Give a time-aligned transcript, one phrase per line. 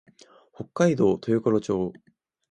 [0.55, 1.93] 北海道豊頃町